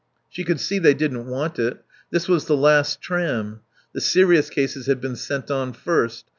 She 0.31 0.43
could 0.43 0.59
see 0.59 0.79
they 0.79 0.95
didn't 0.95 1.27
want 1.27 1.59
it. 1.59 1.77
This 2.09 2.27
was 2.27 2.45
the 2.45 2.57
last 2.57 3.01
tram. 3.01 3.59
The 3.93 4.01
serious 4.01 4.49
cases 4.49 4.87
had 4.87 4.99
been 4.99 5.15
sent 5.15 5.51
on 5.51 5.73
first. 5.73 6.25